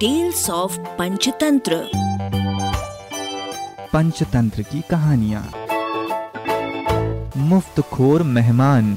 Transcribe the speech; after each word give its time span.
Tales 0.00 0.50
of 0.50 0.78
Panchatantra 0.98 1.76
Panchatantra 3.92 4.62
की 4.62 4.80
कहानियाँ 4.90 5.42
मुफ़्त 7.36 7.80
खोर 7.80 8.22
मेहमान 8.22 8.92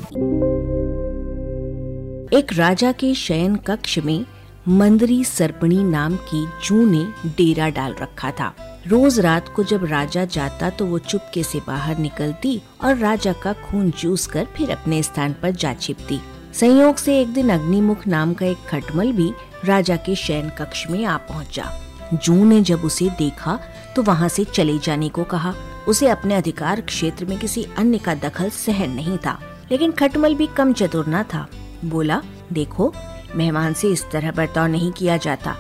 एक 2.34 2.54
राजा 2.54 2.92
के 2.92 3.14
शयन 3.14 3.56
कक्ष 3.56 3.98
में 4.00 4.26
मंदरी 4.68 5.24
सर्पणी 5.24 5.84
नाम 5.84 6.16
की 6.16 6.46
जू 6.66 6.86
ने 6.86 7.04
डेरा 7.28 7.70
डाल 7.70 7.96
रखा 8.02 8.32
था। 8.32 8.54
रोज 8.88 9.20
रात 9.20 9.50
को 9.56 9.64
जब 9.64 9.86
राजा 9.86 10.26
जाता 10.26 10.70
तो 10.70 10.86
वो 10.86 11.00
चुपके 11.00 11.44
से 11.44 11.60
बाहर 11.68 11.98
निकलती 11.98 12.62
और 12.84 12.98
राजा 12.98 13.34
का 13.34 13.54
खून 13.54 13.92
चूस 13.92 14.28
कर 14.28 14.46
फिर 14.46 14.72
अपने 14.72 15.04
स्थान 15.04 15.36
पर 15.42 15.52
जा 15.52 15.74
छिपती। 15.74 16.20
संयोग 16.54 16.96
से 16.96 17.20
एक 17.20 17.34
दिन 17.34 17.50
अग्निमुख 17.50 18.06
नाम 18.08 18.34
का 18.34 18.46
एक 18.46 18.66
खटमल 18.70 19.12
भी 19.12 19.32
राजा 19.66 19.96
के 19.96 20.16
शयन 20.16 20.50
कक्ष 20.50 20.86
में 20.90 21.04
आ 21.06 21.16
पहुँचा। 21.20 21.72
जू 22.16 22.34
ने 22.46 22.62
जब 22.62 22.82
उसे 22.86 23.10
देखा 23.20 23.60
तो 23.96 24.04
वहाँ 24.04 24.28
से 24.30 24.44
चले 24.46 24.78
जाने 24.80 25.10
को 25.10 25.24
कहा। 25.24 25.54
उसे 25.88 26.08
अपने 26.08 26.36
अधिकार 26.36 26.82
क्षेत्र 26.82 27.26
में 27.26 27.38
किसी 27.40 27.64
अन्य 27.78 27.98
का 27.98 28.16
दखल 28.16 28.50
सहन 28.50 28.92
नहीं 28.92 29.18
था, 29.18 29.40
लेकिन 29.72 29.92
खटमल 29.92 30.36
भी 30.36 30.48
कम 30.48 30.74
चतुर 30.74 31.08
न 31.08 31.24
था। 31.24 31.48
बोला, 31.86 32.22
देखो, 32.54 32.94
मेहमान 33.36 33.74
से 33.74 33.92
इस 33.92 34.06
तरह 34.12 34.32
बर्ताव 34.32 34.68
नहीं 34.68 34.92
किया 34.92 35.18
जाता। 35.18 35.56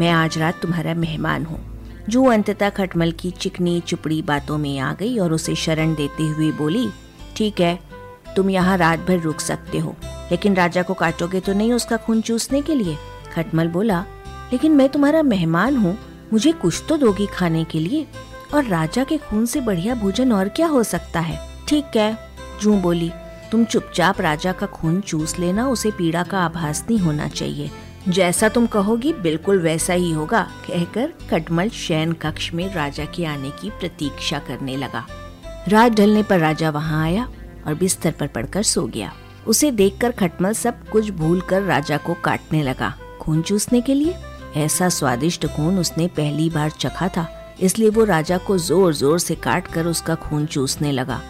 मैं 0.00 0.10
आज 0.10 0.38
रात 0.38 0.60
तुम्हारा 0.62 0.94
मेहमान 0.94 1.44
हूँ। 1.44 1.60
जू 2.08 2.24
अंततः 2.24 2.70
खटमल 2.70 3.12
की 3.12 3.30
चिकनी, 3.30 3.80
चुपड़ी 3.80 4.20
बातों 4.22 4.58
में 4.58 4.78
आ 4.78 4.92
गई 4.92 5.18
और 5.18 5.32
उसे 5.32 5.54
शरण 5.56 5.94
देते 5.94 6.22
हुए 6.22 6.50
बोली, 6.52 6.88
ठीक 7.36 7.60
है, 7.60 7.78
तुम 8.36 8.50
यहाँ 8.50 8.76
रात 8.78 8.98
भर 8.98 9.18
रुक 9.18 9.40
सकते 9.40 9.78
हो। 9.78 9.96
लेकिन 10.30 10.54
राजा 10.54 10.82
को 10.82 10.94
काटोगे 10.94 11.40
तो 11.40 11.52
नहीं 11.52 11.72
उसका 11.72 11.96
खून 11.96 12.20
चूसने 12.20 12.62
के 12.62 12.74
लिए? 12.74 12.96
खटमल 13.32 13.68
बोला, 13.68 14.04
लेकिन 14.52 14.72
मैं 14.72 14.88
तुम्हारा 14.88 15.22
मेहमान 15.22 15.76
हूँ, 15.76 15.98
मुझे 16.32 16.52
कुछ 16.52 16.82
तो 16.88 16.96
दोगी 16.96 17.26
खाने 17.26 17.64
के 17.64 17.80
लिए। 17.80 18.06
और 18.54 18.64
राजा 18.64 19.04
के 19.04 19.16
खून 19.18 19.46
से 19.46 19.60
बढ़िया 19.60 19.94
भोजन 19.94 20.32
और 20.32 20.48
क्या 20.48 20.66
हो 20.66 20.82
सकता 20.82 21.20
है? 21.20 21.38
ठीक 21.68 21.96
है, 21.96 22.18
जू 22.62 22.74
बोली, 22.74 23.10
तुम 23.52 23.64
चुपचाप 23.64 24.20
राजा 24.20 24.52
का 24.52 24.66
खून 24.66 25.00
चूस 25.00 25.38
लेना, 25.38 25.68
उसे 25.68 25.90
पीड़ा 25.90 26.22
का 26.22 26.38
आभास 26.38 26.84
नहीं 26.90 26.98
होना 26.98 27.28
चाहिए। 27.28 27.70
जैसा 28.08 28.48
तुम 28.48 28.66
कहोगी, 28.66 29.12
बिल्कुल 29.12 29.60
वैसा 29.60 29.92
ही 29.92 30.12
होगा, 30.12 30.42
कहकर 30.68 31.12
खटमल 31.30 31.68
शयन 31.68 32.12
कक्ष 32.12 32.52
में 32.54 32.74
राजा 32.74 33.04
के 33.04 33.24
आने 33.24 33.50
की 33.50 33.70
प्रतीक्षा 33.70 34.38
करने 34.38 34.76
लगा। 34.76 35.06
रात 35.68 35.92
ढलने 35.92 36.22
पर 36.22 36.38
राजा 36.38 36.70
वहाँ 36.70 37.04
आया 37.04 37.28
और 37.66 37.74
बिस्तर 37.74 38.10
पर 38.10 38.26
पड़कर 38.26 38.62
सो 38.62 38.86
गया। 38.86 39.12
उसे 39.46 39.70
देखकर 39.72 40.12
खटमल 40.12 40.52
सब 40.54 40.88
कुछ 40.88 41.10
भूलकर 41.12 41.62
राजा 41.62 41.96
को 41.96 42.14
काटने 42.24 42.62
लगा। 42.62 42.92
खून 43.20 43.42
चूसने 43.42 43.80
के 43.80 43.94
लिए? 43.94 44.14
ऐसा 44.56 44.88
स्वादिष्ट 44.88 45.46
खून 45.46 45.78
उसने 45.78 46.06
पहली 46.08 46.48
बार 46.50 46.70
चखा 46.70 47.08
था, 47.08 47.28
इसलिए 47.60 47.88
वो 47.90 48.04
राजा 48.04 48.38
को 48.38 48.58
ज़ोर 48.58 48.94
ज़ोर 48.94 49.18
से 49.18 49.34
काट 49.36 49.66
कर 49.66 49.86
उसका 49.86 50.14
खून 50.16 50.46
चूसने 50.46 50.92
लगा। 50.92 51.20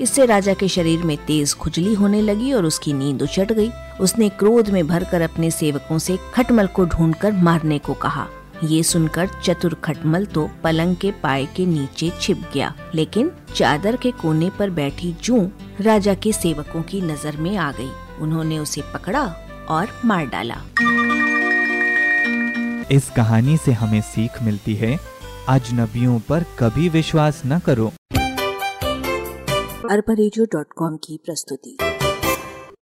इससे 0.00 0.24
राजा 0.26 0.54
के 0.54 0.68
शरीर 0.68 1.02
में 1.02 1.16
तेज 1.26 1.54
खुजली 1.54 1.94
होने 1.94 2.20
लगी 2.22 2.52
और 2.52 2.64
उसकी 2.64 2.92
नींद 2.92 3.22
उचट 3.22 3.52
गई। 3.52 3.70
उसने 4.00 4.28
क्रोध 4.28 4.70
में 4.70 4.86
भरकर 4.86 5.20
अपने 5.20 5.50
सेवकों 5.50 5.98
से 5.98 6.18
खटमल 6.34 6.66
को 6.66 6.84
ढूंढकर 6.86 7.32
मारने 7.34 7.78
को 7.78 7.94
कहा। 7.94 8.26
ये 8.62 8.82
सुनकर 8.82 9.28
चतुर 9.42 9.74
खटमल 9.74 10.24
तो 10.24 10.50
पलंग 10.64 10.96
के 10.96 11.10
पाए 11.10 11.46
के 11.46 11.66
नीचे 11.66 12.12
छिप 12.20 12.42
गया। 12.54 12.74
लेकिन 12.94 13.30
चादर 13.54 13.96
के 13.96 14.10
कोने 14.10 14.50
पर 14.50 14.70
बैठी 14.70 15.12
जू 15.24 15.50
राजा 15.80 16.14
के 16.14 16.32
सेवकों 16.32 16.82
की 16.82 17.00
नज़र 17.00 17.36
में 17.36 17.56
आ 17.56 17.72
गई। 17.72 17.90
उन्होंने 18.20 18.58
उसे 18.58 18.82
पकड़ा 18.94 19.24
और 19.68 19.88
मार 20.04 20.26
डाला। 20.26 20.62
इस 22.90 23.10
कहानी 23.16 23.56
से 23.56 23.72
हमें 23.72 24.00
सीख 24.00 24.42
मिलती 24.42 24.74
है 24.74 24.98
अजनबियों 25.48 26.20
पर 26.20 26.44
कभी 26.58 26.88
विश्वास 26.88 27.42
न 27.46 27.58
करो। 27.58 27.92
अरबा 29.90 30.14
की 30.96 31.20
प्रस्तुति। 31.24 31.78